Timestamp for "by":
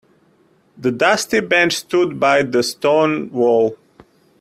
2.19-2.41